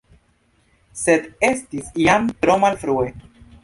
Sed 1.03 1.29
estis 1.51 1.95
jam 2.09 2.29
tro 2.43 2.61
malfrue. 2.67 3.19